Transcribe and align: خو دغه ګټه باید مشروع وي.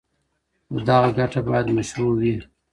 خو 0.67 0.77
دغه 0.89 1.09
ګټه 1.19 1.39
باید 1.47 1.67
مشروع 1.77 2.13
وي. 2.19 2.35